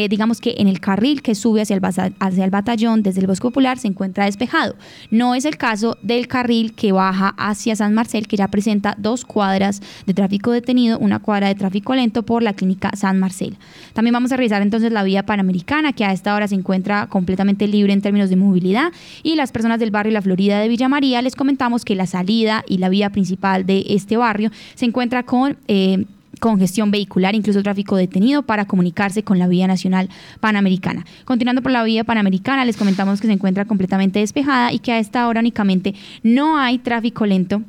digamos 0.09 0.41
que 0.41 0.55
en 0.59 0.69
el 0.69 0.81
carril 0.81 1.23
que 1.23 1.35
sube 1.35 1.63
hacia 1.63 1.75
el 1.75 1.81
hacia 1.99 2.45
el 2.45 2.51
batallón 2.51 3.03
desde 3.03 3.21
el 3.21 3.27
Bosque 3.27 3.43
Popular 3.43 3.79
se 3.79 3.89
encuentra 3.89 4.25
despejado. 4.25 4.77
No 5.11 5.35
es 5.35 5.45
el 5.45 5.57
caso 5.57 5.97
del 6.03 6.29
carril 6.29 6.75
que 6.75 6.93
baja 6.93 7.35
hacia 7.37 7.77
San 7.77 7.95
Marcel, 7.95 8.27
que 8.27 8.37
ya 8.37 8.49
presenta 8.49 8.95
dos 8.99 9.25
cuadras 9.25 9.81
de 10.07 10.15
tráfico 10.15 10.51
detenido, 10.51 10.99
una 10.99 11.19
cuadra 11.19 11.49
de 11.49 11.55
tráfico 11.55 11.95
lento 11.95 12.23
por 12.23 12.43
la 12.43 12.55
clínica 12.55 12.91
San 12.95 13.19
Marcel. 13.19 13.57
También 13.93 14.13
vamos 14.13 14.33
a 14.33 14.37
revisar 14.37 14.63
entonces 14.63 14.93
la 14.93 15.03
vía 15.03 15.25
panamericana, 15.25 15.93
que 15.93 16.05
a 16.05 16.13
esta 16.13 16.35
hora 16.35 16.49
se 16.49 16.55
encuentra 16.55 17.07
completamente 17.07 17.67
libre 17.67 17.93
en 17.93 18.03
términos 18.03 18.31
de 18.31 18.37
movilidad. 18.37 18.93
Y 19.23 19.37
las 19.37 19.53
personas 19.53 19.81
del 19.81 19.91
barrio 19.91 20.13
La 20.13 20.23
Florida 20.23 20.61
de 20.61 20.69
Villa 20.69 20.89
María 20.89 21.23
les 21.23 21.37
comentamos 21.37 21.85
que 21.85 21.95
la 21.95 22.07
salida 22.07 22.65
y 22.69 22.79
la 22.79 22.89
vía 22.89 23.11
principal 23.11 23.67
de 23.67 23.85
este 23.89 24.17
barrio 24.17 24.51
se 24.75 24.85
encuentra 24.85 25.23
con... 25.25 25.57
Eh, 25.69 26.05
congestión 26.41 26.91
vehicular, 26.91 27.35
incluso 27.35 27.63
tráfico 27.63 27.97
detenido 27.97 28.43
para 28.43 28.67
comunicarse 28.67 29.23
con 29.23 29.39
la 29.39 29.49
vía 29.49 29.67
nacional 29.67 30.09
panamericana. 30.41 31.05
Continuando 31.25 31.63
por 31.63 31.73
la 31.73 31.83
vía 31.85 32.05
panamericana, 32.05 32.65
les 32.65 32.77
comentamos 32.77 33.21
que 33.21 33.27
se 33.27 33.33
encuentra 33.33 33.65
completamente 33.65 34.19
despejada 34.19 34.73
y 34.73 34.79
que 34.79 34.93
a 34.93 34.99
esta 34.99 35.27
hora 35.29 35.41
únicamente 35.41 35.95
no 36.23 36.59
hay 36.59 36.79
tráfico 36.79 37.27
lento 37.27 37.63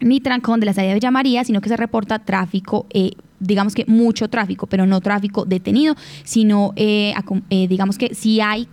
ni 0.00 0.20
trancón 0.20 0.60
de 0.60 0.66
la 0.66 0.72
salida 0.72 0.90
de 0.90 0.94
Villa 0.94 1.10
María, 1.10 1.44
sino 1.44 1.60
que 1.60 1.68
se 1.68 1.76
reporta 1.76 2.18
tráfico 2.18 2.86
eh, 2.90 3.12
digamos 3.40 3.74
que 3.74 3.84
mucho 3.86 4.28
tráfico, 4.28 4.66
pero 4.66 4.86
no 4.86 5.00
tráfico 5.00 5.44
detenido, 5.44 5.96
sino 6.24 6.72
eh, 6.76 7.14
eh, 7.50 7.68
digamos 7.68 7.98
que 7.98 8.14
si 8.14 8.40
hay 8.40 8.68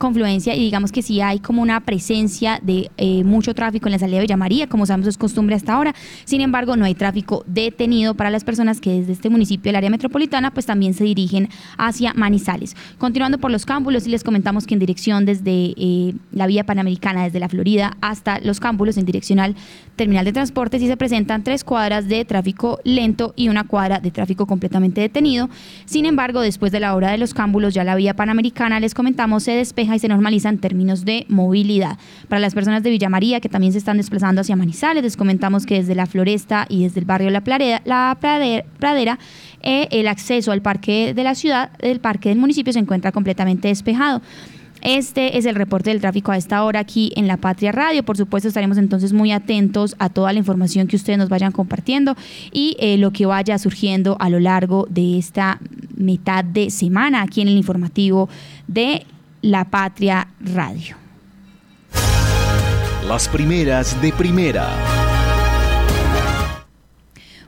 confluencia 0.00 0.56
y 0.56 0.60
digamos 0.60 0.92
que 0.92 1.02
sí 1.02 1.20
hay 1.20 1.40
como 1.40 1.60
una 1.60 1.78
presencia 1.80 2.58
de 2.62 2.90
eh, 2.96 3.22
mucho 3.22 3.54
tráfico 3.54 3.86
en 3.86 3.92
la 3.92 3.98
salida 3.98 4.16
de 4.16 4.22
Villa 4.22 4.36
María, 4.38 4.66
como 4.66 4.86
sabemos 4.86 5.08
es 5.08 5.18
costumbre 5.18 5.54
hasta 5.54 5.74
ahora. 5.74 5.94
Sin 6.24 6.40
embargo, 6.40 6.74
no 6.74 6.86
hay 6.86 6.94
tráfico 6.94 7.44
detenido 7.46 8.14
para 8.14 8.30
las 8.30 8.42
personas 8.42 8.80
que 8.80 8.90
desde 8.90 9.12
este 9.12 9.28
municipio 9.28 9.68
del 9.68 9.76
área 9.76 9.90
metropolitana 9.90 10.52
pues 10.52 10.64
también 10.64 10.94
se 10.94 11.04
dirigen 11.04 11.50
hacia 11.76 12.14
Manizales. 12.14 12.74
Continuando 12.96 13.36
por 13.36 13.50
los 13.50 13.66
cámbulos 13.66 14.06
y 14.06 14.10
les 14.10 14.24
comentamos 14.24 14.66
que 14.66 14.72
en 14.72 14.80
dirección 14.80 15.26
desde 15.26 15.74
eh, 15.76 16.14
la 16.32 16.46
vía 16.46 16.64
panamericana, 16.64 17.24
desde 17.24 17.38
la 17.38 17.50
Florida 17.50 17.98
hasta 18.00 18.40
los 18.40 18.58
cámbulos 18.58 18.96
en 18.96 19.04
dirección 19.04 19.38
al 19.38 19.54
terminal 19.96 20.24
de 20.24 20.32
transportes 20.32 20.80
y 20.80 20.86
se 20.86 20.96
presentan 20.96 21.44
tres 21.44 21.62
cuadras 21.62 22.08
de 22.08 22.24
tráfico 22.24 22.80
lento 22.84 23.34
y 23.36 23.50
una 23.50 23.64
cuadra 23.64 24.00
de 24.00 24.10
tráfico 24.10 24.46
completamente 24.46 25.02
detenido. 25.02 25.50
Sin 25.84 26.06
embargo, 26.06 26.40
después 26.40 26.72
de 26.72 26.80
la 26.80 26.94
hora 26.94 27.10
de 27.10 27.18
los 27.18 27.34
cámbulos, 27.34 27.74
ya 27.74 27.84
la 27.84 27.96
vía 27.96 28.16
panamericana, 28.16 28.80
les 28.80 28.94
comentamos, 28.94 29.42
se 29.42 29.52
despeja 29.52 29.89
y 29.96 29.98
se 29.98 30.08
normaliza 30.08 30.48
en 30.48 30.58
términos 30.58 31.04
de 31.04 31.26
movilidad. 31.28 31.98
Para 32.28 32.40
las 32.40 32.54
personas 32.54 32.82
de 32.82 32.90
Villa 32.90 33.08
María 33.08 33.40
que 33.40 33.48
también 33.48 33.72
se 33.72 33.78
están 33.78 33.96
desplazando 33.96 34.40
hacia 34.40 34.56
Manizales, 34.56 35.02
les 35.02 35.16
comentamos 35.16 35.66
que 35.66 35.76
desde 35.76 35.94
la 35.94 36.06
Floresta 36.06 36.66
y 36.68 36.84
desde 36.84 37.00
el 37.00 37.06
barrio 37.06 37.30
La, 37.30 37.42
Pladera, 37.42 37.82
la 37.84 38.16
Pradera, 38.20 39.18
eh, 39.62 39.88
el 39.90 40.08
acceso 40.08 40.52
al 40.52 40.62
parque 40.62 41.14
de 41.14 41.24
la 41.24 41.34
ciudad, 41.34 41.70
del 41.78 42.00
parque 42.00 42.28
del 42.28 42.38
municipio, 42.38 42.72
se 42.72 42.78
encuentra 42.78 43.12
completamente 43.12 43.68
despejado. 43.68 44.22
Este 44.82 45.36
es 45.36 45.44
el 45.44 45.54
reporte 45.54 45.90
del 45.90 46.00
tráfico 46.00 46.32
a 46.32 46.38
esta 46.38 46.64
hora 46.64 46.80
aquí 46.80 47.12
en 47.16 47.26
La 47.26 47.36
Patria 47.36 47.70
Radio. 47.70 48.02
Por 48.02 48.16
supuesto, 48.16 48.48
estaremos 48.48 48.78
entonces 48.78 49.12
muy 49.12 49.30
atentos 49.30 49.94
a 49.98 50.08
toda 50.08 50.32
la 50.32 50.38
información 50.38 50.86
que 50.86 50.96
ustedes 50.96 51.18
nos 51.18 51.28
vayan 51.28 51.52
compartiendo 51.52 52.16
y 52.50 52.76
eh, 52.80 52.96
lo 52.96 53.10
que 53.10 53.26
vaya 53.26 53.58
surgiendo 53.58 54.16
a 54.20 54.30
lo 54.30 54.40
largo 54.40 54.86
de 54.88 55.18
esta 55.18 55.60
mitad 55.96 56.44
de 56.44 56.70
semana 56.70 57.22
aquí 57.22 57.42
en 57.42 57.48
el 57.48 57.56
informativo 57.56 58.30
de 58.68 59.06
La 59.42 59.64
Patria 59.64 60.28
Radio. 60.38 60.96
Las 63.08 63.26
primeras 63.26 64.00
de 64.02 64.12
primera. 64.12 64.68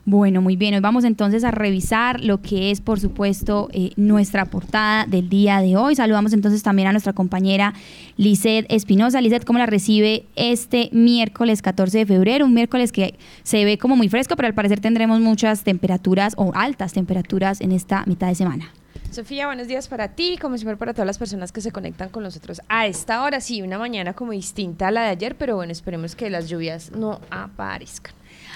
Bueno, 0.06 0.40
muy 0.40 0.56
bien. 0.56 0.72
Hoy 0.72 0.80
vamos 0.80 1.04
entonces 1.04 1.44
a 1.44 1.50
revisar 1.50 2.25
lo 2.25 2.40
que 2.40 2.70
es, 2.70 2.80
por 2.80 2.99
supuesto, 2.99 3.68
eh, 3.72 3.90
nuestra 3.96 4.46
portada 4.46 5.04
del 5.04 5.28
día 5.28 5.61
de 5.61 5.76
hoy. 5.76 5.94
Saludamos 5.94 6.32
entonces 6.32 6.62
también 6.62 6.88
a 6.88 6.92
nuestra 6.92 7.12
compañera 7.12 7.75
Lizeth 8.16 8.64
Espinosa. 8.70 9.20
Lizeth, 9.20 9.44
¿cómo 9.44 9.58
la 9.58 9.66
recibe 9.66 10.25
este 10.34 10.88
miércoles 10.92 11.61
14 11.61 11.99
de 11.99 12.06
febrero? 12.06 12.46
Un 12.46 12.54
miércoles 12.54 12.90
que 12.90 13.16
se 13.42 13.66
ve 13.66 13.76
como 13.76 13.96
muy 13.96 14.08
fresco, 14.08 14.34
pero 14.34 14.49
al 14.49 14.54
parecer 14.54 14.80
tendremos 14.80 15.20
muchas 15.20 15.62
temperaturas 15.62 16.32
o 16.38 16.52
altas 16.54 16.94
temperaturas 16.94 17.61
en 17.61 17.70
esta 17.70 18.02
mitad 18.06 18.28
de 18.28 18.34
semana. 18.34 18.72
Sofía, 19.11 19.46
buenos 19.46 19.68
días 19.68 19.88
para 19.88 20.08
ti, 20.08 20.38
como 20.40 20.56
siempre 20.56 20.76
para 20.76 20.94
todas 20.94 21.06
las 21.06 21.18
personas 21.18 21.52
que 21.52 21.61
se 21.61 21.70
conectan 21.70 22.08
con 22.08 22.22
nosotros 22.22 22.61
a 22.68 22.87
esta 22.87 23.22
hora. 23.22 23.40
Sí, 23.40 23.61
una 23.62 23.78
mañana 23.78 24.14
como 24.14 24.32
distinta 24.32 24.88
a 24.88 24.90
la 24.90 25.02
de 25.02 25.08
ayer, 25.08 25.37
pero 25.37 25.56
bueno, 25.56 25.72
esperemos 25.72 26.16
que 26.16 26.30
las 26.30 26.49
lluvias 26.49 26.90
no 26.92 27.20
aparezcan. 27.30 28.14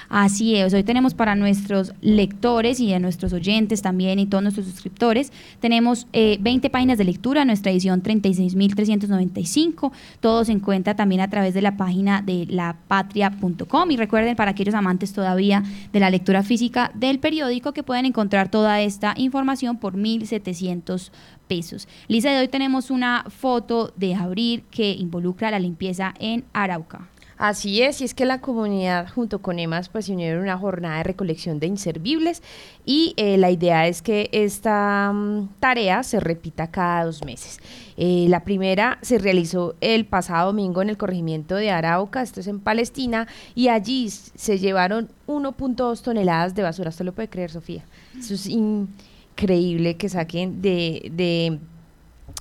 Así 0.09 0.57
es, 0.57 0.73
hoy 0.73 0.85
tenemos 0.85 1.15
para 1.15 1.35
nuestros 1.35 1.93
lectores 2.01 2.81
y 2.81 2.93
a 2.93 2.99
nuestros 2.99 3.33
oyentes 3.33 3.83
también 3.83 4.19
y 4.19 4.27
todos 4.27 4.43
nuestros 4.43 4.67
suscriptores, 4.67 5.33
tenemos 5.61 6.07
20 6.13 6.67
eh, 6.67 6.71
páginas 6.71 6.99
de 6.99 7.05
lectura, 7.05 7.45
nuestra 7.45 7.73
edición 7.73 8.03
36.395, 8.03 9.93
todo 10.21 10.45
se 10.45 10.53
encuentra 10.53 10.95
también 10.95 11.21
a 11.21 11.29
través 11.29 11.55
de 11.55 11.63
la 11.63 11.77
página 11.77 12.23
de 12.23 12.47
lapatria.com 12.49 13.91
y 13.91 13.97
recuerden 13.97 14.37
para 14.37 14.53
aquellos 14.53 14.75
amantes 14.75 15.13
todavía 15.13 15.65
de 15.93 16.01
la 16.01 16.11
lectura 16.11 16.43
física 16.43 16.93
del 16.95 17.19
periódico 17.19 17.73
que 17.73 17.83
pueden 17.83 18.07
encontrar 18.07 18.51
toda 18.51 18.81
esta 18.81 19.15
información 19.17 19.79
por 19.79 19.97
1.700 19.97 21.11
pesos. 21.49 21.89
Lisa, 22.09 22.31
de 22.31 22.41
hoy 22.41 22.49
tenemos 22.49 22.91
una 22.91 23.25
foto 23.29 23.93
de 23.97 24.15
abril 24.15 24.65
que 24.71 24.93
involucra 24.93 25.51
la 25.51 25.59
limpieza 25.59 26.15
en 26.19 26.45
Arauca. 26.53 27.09
Así 27.39 27.83
es, 27.83 28.01
y 28.01 28.05
es 28.05 28.15
que 28.15 28.25
la 28.25 28.41
comunidad 28.41 29.09
junto 29.15 29.43
con 29.43 29.59
EMAS 29.59 29.91
pues 29.91 30.07
se 30.07 30.13
unieron 30.13 30.43
una 30.43 30.57
jornada 30.57 30.99
de 30.99 31.03
recolección 31.03 31.61
de 31.61 31.67
inservibles 31.67 32.43
y 32.87 33.13
eh, 33.19 33.37
la 33.37 33.51
idea 33.51 33.87
es 33.87 34.01
que 34.01 34.31
esta 34.33 35.13
mm, 35.13 35.49
tarea 35.61 36.03
se 36.03 36.19
repita 36.19 36.71
cada 36.71 37.05
dos 37.05 37.23
meses. 37.25 37.61
Eh, 37.99 38.25
la 38.31 38.45
primera 38.45 38.99
se 39.03 39.19
realizó 39.19 39.75
el 39.83 40.07
pasado 40.07 40.47
domingo 40.47 40.81
en 40.81 40.89
el 40.89 40.97
corregimiento 40.97 41.57
de 41.57 41.71
Arauca, 41.71 42.23
esto 42.23 42.41
es 42.41 42.47
en 42.47 42.59
Palestina, 42.59 43.29
y 43.55 43.69
allí 43.69 44.09
se 44.09 44.59
llevaron 44.59 45.11
1.2 45.27 46.01
toneladas 46.01 46.55
de 46.55 46.63
basura. 46.63 46.89
¿Usted 46.89 47.05
lo 47.05 47.13
puede 47.13 47.29
creer, 47.29 47.51
Sofía? 47.51 47.85
Eso 48.19 48.33
es 48.33 48.47
increíble 48.47 49.99
que 49.99 50.09
saquen 50.09 50.63
de, 50.63 51.11
de 51.13 51.59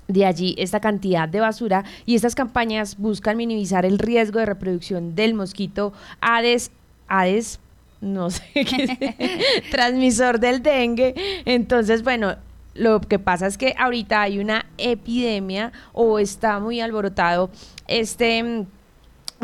de 0.07 0.25
allí 0.25 0.55
esta 0.57 0.79
cantidad 0.79 1.27
de 1.27 1.39
basura 1.39 1.83
y 2.05 2.15
estas 2.15 2.35
campañas 2.35 2.97
buscan 2.97 3.37
minimizar 3.37 3.85
el 3.85 3.99
riesgo 3.99 4.39
de 4.39 4.45
reproducción 4.45 5.15
del 5.15 5.33
mosquito 5.33 5.93
Aedes, 6.21 6.71
Aedes 7.07 7.59
no 8.01 8.29
sé 8.29 8.43
qué, 8.53 9.63
transmisor 9.71 10.39
del 10.39 10.61
dengue. 10.61 11.15
Entonces, 11.45 12.03
bueno, 12.03 12.35
lo 12.73 13.01
que 13.01 13.19
pasa 13.19 13.47
es 13.47 13.57
que 13.57 13.73
ahorita 13.77 14.21
hay 14.21 14.39
una 14.39 14.65
epidemia 14.77 15.71
o 15.93 16.19
está 16.19 16.59
muy 16.59 16.81
alborotado 16.81 17.49
este 17.87 18.43
mm, 18.43 18.65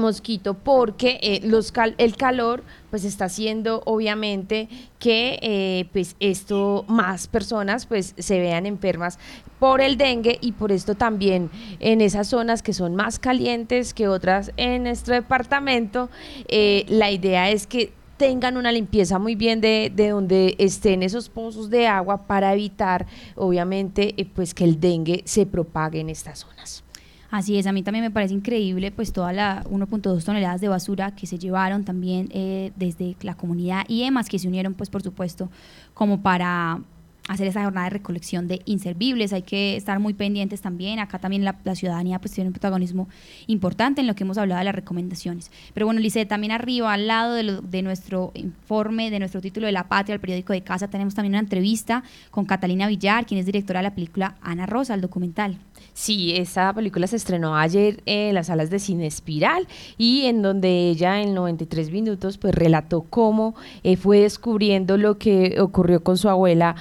mosquito 0.02 0.56
porque 0.56 1.20
eh, 1.22 1.42
los 1.44 1.72
el 1.98 2.16
calor 2.18 2.64
pues 2.90 3.06
está 3.06 3.26
haciendo 3.26 3.82
obviamente 3.86 4.68
que 5.00 5.40
eh, 5.42 5.86
pues 5.94 6.16
esto 6.20 6.84
más 6.88 7.28
personas 7.28 7.86
pues 7.86 8.14
se 8.18 8.40
vean 8.40 8.66
enfermas 8.66 9.18
por 9.60 9.80
el 9.80 9.98
dengue 9.98 10.38
y 10.42 10.52
por 10.52 10.72
esto 10.72 10.96
también 10.96 11.50
en 11.80 12.02
esas 12.02 12.28
zonas 12.28 12.62
que 12.62 12.74
son 12.74 12.96
más 12.96 13.20
calientes 13.20 13.94
que 13.94 14.08
otras 14.08 14.52
en 14.58 14.84
nuestro 14.84 15.14
departamento 15.14 16.10
eh, 16.50 16.86
la 16.90 17.12
idea 17.12 17.50
es 17.50 17.68
que 17.68 17.94
tengan 18.18 18.58
una 18.58 18.72
limpieza 18.72 19.18
muy 19.18 19.34
bien 19.36 19.62
de, 19.62 19.92
de, 19.96 20.10
donde 20.10 20.56
estén 20.60 21.02
esos 21.02 21.30
pozos 21.30 21.70
de 21.72 21.88
agua 21.88 22.28
para 22.28 22.54
evitar 22.54 23.08
obviamente 23.36 24.14
pues 24.36 24.54
que 24.54 24.64
el 24.64 24.80
dengue 24.80 25.24
se 25.26 25.48
propague 25.48 26.02
en 26.02 26.10
estas 26.10 26.40
zonas. 26.40 26.84
Así 27.32 27.58
es, 27.58 27.66
a 27.66 27.72
mí 27.72 27.82
también 27.82 28.04
me 28.04 28.12
parece 28.12 28.34
increíble 28.34 28.92
pues 28.92 29.14
toda 29.14 29.32
la 29.32 29.64
1.2 29.64 30.22
toneladas 30.22 30.60
de 30.60 30.68
basura 30.68 31.16
que 31.16 31.26
se 31.26 31.40
llevaron 31.40 31.86
también 31.86 32.28
eh, 32.32 32.74
desde 32.76 33.16
la 33.22 33.36
comunidad 33.36 33.86
y 33.88 34.04
EMAS 34.04 34.28
que 34.28 34.38
se 34.38 34.50
unieron 34.50 34.74
pues 34.74 34.90
por 34.90 35.02
supuesto 35.02 35.50
como 35.94 36.22
para 36.22 36.82
hacer 37.28 37.48
esa 37.48 37.64
jornada 37.64 37.86
de 37.86 37.92
recolección 37.92 38.48
de 38.48 38.62
inservibles. 38.66 39.34
Hay 39.34 39.44
que 39.44 39.76
estar 39.76 40.00
muy 40.00 40.14
pendientes 40.14 40.62
también. 40.62 41.00
Acá 41.00 41.20
también 41.20 41.46
la, 41.46 41.56
ciudadanía 41.76 42.20
pues 42.20 42.34
tiene 42.34 42.50
un 42.50 42.54
protagonismo 42.54 43.08
importante 43.48 44.02
en 44.02 44.08
lo 44.08 44.16
que 44.16 44.24
hemos 44.24 44.38
hablado 44.38 44.60
de 44.60 44.66
las 44.66 44.76
recomendaciones. 44.76 45.52
Pero 45.74 45.86
bueno, 45.86 46.02
Lice, 46.02 46.26
también 46.26 46.52
arriba, 46.52 46.94
al 46.94 47.08
lado 47.08 47.34
de, 47.34 47.62
de, 47.62 47.82
nuestro 47.82 48.32
informe, 48.34 49.10
de 49.10 49.20
nuestro 49.20 49.42
título 49.42 49.68
de 49.68 49.72
La 49.72 49.88
Patria, 49.88 50.16
el 50.16 50.20
periódico 50.20 50.54
de 50.54 50.62
casa, 50.62 50.90
tenemos 50.90 51.16
también 51.16 51.34
una 51.34 51.40
entrevista 51.40 52.04
con 52.32 52.46
Catalina 52.46 52.88
Villar, 52.88 53.26
quien 53.26 53.40
es 53.40 53.46
directora 53.46 53.80
de 53.80 53.84
la 53.84 53.96
película 53.96 54.36
Ana 54.42 54.66
Rosa, 54.66 54.94
el 54.94 55.02
documental. 55.02 55.58
Sí, 55.94 56.34
esta 56.36 56.74
película 56.74 57.06
se 57.06 57.18
estrenó 57.18 57.56
ayer 57.56 58.02
en 58.06 58.34
las 58.34 58.48
salas 58.48 58.70
de 58.70 58.80
cine 58.80 59.08
Espiral 59.08 59.68
y 59.98 60.26
en 60.26 60.42
donde 60.42 60.90
ella 60.90 61.22
en 61.22 61.34
93 61.34 61.92
minutos 61.92 62.38
pues 62.38 62.56
relató 62.56 63.02
cómo 63.02 63.56
eh, 63.84 63.98
fue 63.98 64.22
descubriendo 64.22 64.98
lo 64.98 65.18
que 65.18 65.60
ocurrió 65.60 66.02
con 66.02 66.18
su 66.18 66.30
abuela 66.30 66.76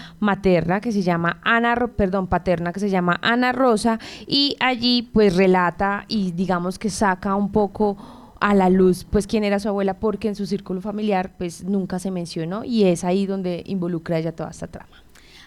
que 0.81 0.93
se 0.93 1.03
llama 1.03 1.39
Ana, 1.43 1.75
perdón, 1.97 2.27
paterna 2.27 2.73
que 2.73 2.81
se 2.81 2.91
llama 2.91 3.19
Ana 3.23 3.53
Rosa 3.53 3.99
y 4.27 4.57
allí 4.61 5.03
pues 5.03 5.37
relata 5.37 6.05
y 6.09 6.33
digamos 6.33 6.79
que 6.79 6.91
saca 6.91 7.35
un 7.35 7.53
poco 7.53 7.97
a 8.41 8.55
la 8.55 8.71
luz 8.71 9.05
pues 9.05 9.27
quién 9.27 9.45
era 9.45 9.59
su 9.59 9.69
abuela 9.69 9.95
porque 9.95 10.29
en 10.29 10.35
su 10.35 10.47
círculo 10.47 10.81
familiar 10.81 11.33
pues 11.37 11.65
nunca 11.65 11.99
se 11.99 12.11
mencionó 12.11 12.65
y 12.65 12.85
es 12.85 13.05
ahí 13.05 13.27
donde 13.27 13.63
involucra 13.67 14.19
ella 14.19 14.33
toda 14.33 14.51
esta 14.51 14.67
trama. 14.67 14.97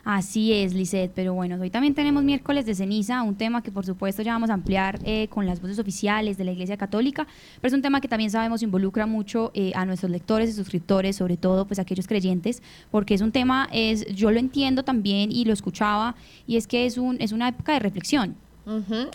Así 0.05 0.51
es, 0.51 0.74
Lisette, 0.74 1.13
pero 1.15 1.33
bueno, 1.33 1.55
hoy 1.62 1.69
también 1.69 1.93
tenemos 1.93 2.25
miércoles 2.25 2.65
de 2.65 2.75
ceniza, 2.75 3.24
un 3.24 3.36
tema 3.36 3.63
que 3.63 3.72
por 3.72 3.86
supuesto 3.86 4.22
ya 4.22 4.33
vamos 4.33 4.50
a 4.50 4.53
ampliar 4.53 5.00
eh, 5.05 5.29
con 5.29 5.45
las 5.45 5.62
voces 5.62 5.79
oficiales 5.79 6.36
de 6.38 6.43
la 6.43 6.51
Iglesia 6.51 6.75
Católica, 6.75 7.25
pero 7.62 7.69
es 7.69 7.74
un 7.74 7.81
tema 7.81 8.01
que 8.01 8.10
también 8.10 8.29
sabemos 8.29 8.62
involucra 8.63 9.05
mucho 9.05 9.51
eh, 9.53 9.72
a 9.75 9.86
nuestros 9.86 10.12
lectores 10.12 10.50
y 10.50 10.53
suscriptores, 10.53 11.15
sobre 11.15 11.38
todo 11.38 11.65
pues 11.65 11.79
aquellos 11.79 12.05
creyentes, 12.05 12.62
porque 12.91 13.13
es 13.13 13.22
un 13.22 13.31
tema, 13.31 13.69
es, 13.72 14.05
yo 14.07 14.29
lo 14.29 14.39
entiendo 14.39 14.83
también 14.83 15.31
y 15.31 15.45
lo 15.45 15.53
escuchaba, 15.53 16.15
y 16.45 16.57
es 16.57 16.67
que 16.67 16.86
es, 16.86 16.98
un, 16.98 17.15
es 17.22 17.31
una 17.31 17.48
época 17.48 17.72
de 17.72 17.79
reflexión. 17.79 18.36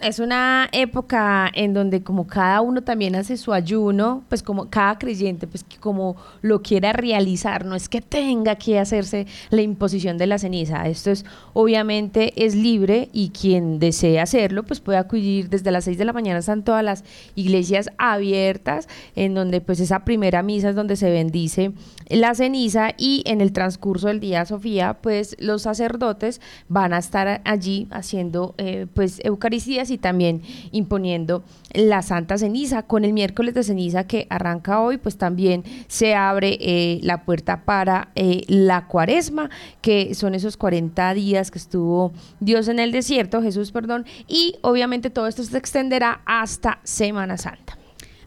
Es 0.02 0.18
una 0.18 0.68
época 0.72 1.50
en 1.54 1.72
donde 1.72 2.02
como 2.02 2.26
cada 2.26 2.60
uno 2.60 2.82
también 2.82 3.16
hace 3.16 3.38
su 3.38 3.54
ayuno, 3.54 4.22
pues 4.28 4.42
como 4.42 4.68
cada 4.68 4.98
creyente, 4.98 5.46
pues 5.46 5.64
que 5.64 5.78
como 5.78 6.16
lo 6.42 6.60
quiera 6.60 6.92
realizar, 6.92 7.64
no 7.64 7.74
es 7.74 7.88
que 7.88 8.02
tenga 8.02 8.56
que 8.56 8.78
hacerse 8.78 9.26
la 9.48 9.62
imposición 9.62 10.18
de 10.18 10.26
la 10.26 10.38
ceniza, 10.38 10.86
esto 10.86 11.10
es 11.10 11.24
obviamente 11.54 12.32
es 12.44 12.54
libre 12.54 13.08
y 13.12 13.30
quien 13.30 13.78
desee 13.78 14.20
hacerlo 14.20 14.64
pues 14.64 14.80
puede 14.80 14.98
acudir 14.98 15.48
desde 15.48 15.70
las 15.70 15.84
6 15.84 15.96
de 15.96 16.04
la 16.04 16.12
mañana, 16.12 16.40
están 16.40 16.62
todas 16.62 16.84
las 16.84 17.04
iglesias 17.34 17.90
abiertas 17.96 18.86
en 19.16 19.32
donde 19.32 19.62
pues 19.62 19.80
esa 19.80 20.04
primera 20.04 20.42
misa 20.42 20.70
es 20.70 20.76
donde 20.76 20.96
se 20.96 21.10
bendice 21.10 21.72
la 22.08 22.34
ceniza 22.34 22.90
y 22.96 23.22
en 23.26 23.40
el 23.40 23.52
transcurso 23.52 24.08
del 24.08 24.20
día, 24.20 24.44
Sofía, 24.44 24.98
pues 25.00 25.36
los 25.38 25.62
sacerdotes 25.62 26.40
van 26.68 26.92
a 26.92 26.98
estar 26.98 27.40
allí 27.44 27.86
haciendo 27.90 28.54
eh, 28.58 28.86
pues 28.94 29.20
Eucaristías 29.24 29.90
y 29.90 29.98
también 29.98 30.42
imponiendo 30.72 31.42
la 31.72 32.02
Santa 32.02 32.38
Ceniza. 32.38 32.82
Con 32.82 33.04
el 33.04 33.12
miércoles 33.12 33.54
de 33.54 33.62
ceniza 33.62 34.06
que 34.06 34.26
arranca 34.30 34.80
hoy, 34.80 34.98
pues 34.98 35.16
también 35.16 35.64
se 35.86 36.14
abre 36.14 36.58
eh, 36.60 37.00
la 37.02 37.24
puerta 37.24 37.64
para 37.64 38.08
eh, 38.14 38.42
la 38.48 38.86
cuaresma, 38.86 39.50
que 39.80 40.14
son 40.14 40.34
esos 40.34 40.56
40 40.56 41.14
días 41.14 41.50
que 41.50 41.58
estuvo 41.58 42.12
Dios 42.40 42.68
en 42.68 42.78
el 42.78 42.92
desierto, 42.92 43.42
Jesús, 43.42 43.72
perdón, 43.72 44.06
y 44.26 44.56
obviamente 44.62 45.10
todo 45.10 45.26
esto 45.26 45.42
se 45.42 45.56
extenderá 45.58 46.22
hasta 46.24 46.80
Semana 46.84 47.36
Santa. 47.36 47.77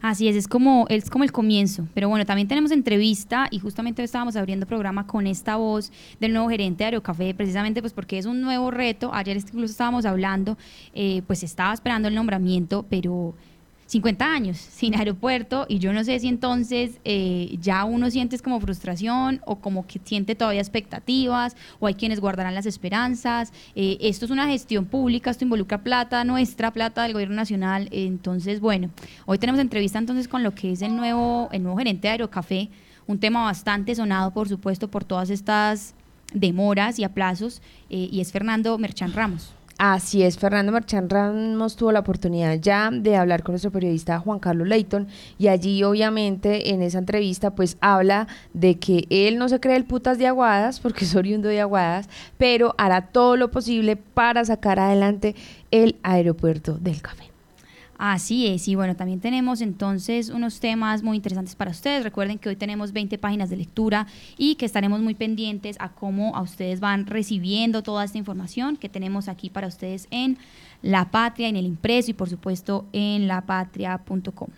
Así 0.02 0.26
es, 0.26 0.34
es 0.34 0.48
como, 0.48 0.86
es 0.88 1.08
como 1.08 1.22
el 1.22 1.30
comienzo. 1.30 1.86
Pero 1.94 2.08
bueno, 2.08 2.26
también 2.26 2.48
tenemos 2.48 2.72
entrevista 2.72 3.46
y 3.52 3.60
justamente 3.60 4.02
estábamos 4.02 4.34
abriendo 4.34 4.66
programa 4.66 5.06
con 5.06 5.28
esta 5.28 5.54
voz 5.54 5.92
del 6.18 6.32
nuevo 6.32 6.48
gerente 6.48 6.78
de 6.78 6.86
Aerocafé, 6.86 7.34
precisamente 7.34 7.80
pues 7.80 7.92
porque 7.92 8.18
es 8.18 8.26
un 8.26 8.40
nuevo 8.40 8.72
reto. 8.72 9.14
Ayer 9.14 9.36
incluso 9.36 9.70
estábamos 9.70 10.04
hablando, 10.04 10.58
eh, 10.92 11.22
pues 11.28 11.44
estaba 11.44 11.72
esperando 11.72 12.08
el 12.08 12.16
nombramiento, 12.16 12.84
pero 12.90 13.36
50 13.92 14.24
años 14.24 14.56
sin 14.56 14.94
aeropuerto 14.94 15.66
y 15.68 15.78
yo 15.78 15.92
no 15.92 16.02
sé 16.02 16.18
si 16.18 16.26
entonces 16.26 16.98
eh, 17.04 17.58
ya 17.60 17.84
uno 17.84 18.10
siente 18.10 18.38
como 18.38 18.58
frustración 18.58 19.42
o 19.44 19.56
como 19.56 19.86
que 19.86 20.00
siente 20.02 20.34
todavía 20.34 20.62
expectativas 20.62 21.54
o 21.78 21.86
hay 21.86 21.92
quienes 21.92 22.18
guardarán 22.18 22.54
las 22.54 22.64
esperanzas. 22.64 23.52
Eh, 23.74 23.98
esto 24.00 24.24
es 24.24 24.30
una 24.30 24.48
gestión 24.48 24.86
pública, 24.86 25.30
esto 25.30 25.44
involucra 25.44 25.82
plata 25.82 26.24
nuestra, 26.24 26.70
plata 26.70 27.02
del 27.02 27.12
gobierno 27.12 27.36
nacional. 27.36 27.90
entonces, 27.92 28.60
bueno, 28.60 28.88
hoy 29.26 29.36
tenemos 29.36 29.60
entrevista 29.60 29.98
entonces 29.98 30.26
con 30.26 30.42
lo 30.42 30.54
que 30.54 30.72
es 30.72 30.80
el 30.80 30.96
nuevo, 30.96 31.50
el 31.52 31.62
nuevo 31.62 31.76
gerente 31.76 32.08
de 32.08 32.12
Aerocafé, 32.12 32.70
un 33.06 33.18
tema 33.18 33.44
bastante 33.44 33.94
sonado, 33.94 34.30
por 34.30 34.48
supuesto, 34.48 34.88
por 34.88 35.04
todas 35.04 35.28
estas 35.28 35.94
demoras 36.32 36.98
y 36.98 37.04
aplazos, 37.04 37.60
eh, 37.90 38.08
y 38.10 38.22
es 38.22 38.32
Fernando 38.32 38.78
Merchan 38.78 39.12
Ramos. 39.12 39.52
Así 39.84 40.22
es, 40.22 40.38
Fernando 40.38 40.70
Marchán 40.70 41.10
Ramos 41.10 41.74
tuvo 41.74 41.90
la 41.90 41.98
oportunidad 41.98 42.54
ya 42.54 42.88
de 42.92 43.16
hablar 43.16 43.42
con 43.42 43.54
nuestro 43.54 43.72
periodista 43.72 44.20
Juan 44.20 44.38
Carlos 44.38 44.68
Leighton 44.68 45.08
y 45.38 45.48
allí 45.48 45.82
obviamente 45.82 46.70
en 46.70 46.82
esa 46.82 46.98
entrevista 46.98 47.56
pues 47.56 47.78
habla 47.80 48.28
de 48.54 48.78
que 48.78 49.08
él 49.10 49.38
no 49.38 49.48
se 49.48 49.58
cree 49.58 49.74
el 49.74 49.84
putas 49.84 50.18
de 50.18 50.28
Aguadas 50.28 50.78
porque 50.82 51.04
es 51.04 51.16
oriundo 51.16 51.48
de 51.48 51.60
Aguadas, 51.60 52.08
pero 52.38 52.76
hará 52.78 53.08
todo 53.08 53.36
lo 53.36 53.50
posible 53.50 53.96
para 53.96 54.44
sacar 54.44 54.78
adelante 54.78 55.34
el 55.72 55.96
aeropuerto 56.04 56.78
del 56.78 57.02
café. 57.02 57.31
Así 58.04 58.48
es, 58.48 58.66
y 58.66 58.74
bueno, 58.74 58.96
también 58.96 59.20
tenemos 59.20 59.60
entonces 59.60 60.28
unos 60.28 60.58
temas 60.58 61.04
muy 61.04 61.18
interesantes 61.18 61.54
para 61.54 61.70
ustedes. 61.70 62.02
Recuerden 62.02 62.40
que 62.40 62.48
hoy 62.48 62.56
tenemos 62.56 62.90
20 62.90 63.16
páginas 63.16 63.48
de 63.48 63.56
lectura 63.56 64.08
y 64.36 64.56
que 64.56 64.66
estaremos 64.66 65.00
muy 65.00 65.14
pendientes 65.14 65.76
a 65.78 65.90
cómo 65.90 66.34
a 66.34 66.42
ustedes 66.42 66.80
van 66.80 67.06
recibiendo 67.06 67.84
toda 67.84 68.02
esta 68.02 68.18
información 68.18 68.76
que 68.76 68.88
tenemos 68.88 69.28
aquí 69.28 69.50
para 69.50 69.68
ustedes 69.68 70.08
en 70.10 70.36
La 70.82 71.12
Patria, 71.12 71.46
en 71.46 71.54
el 71.54 71.64
impreso 71.64 72.10
y 72.10 72.14
por 72.14 72.28
supuesto 72.28 72.88
en 72.92 73.28
lapatria.com. 73.28 74.48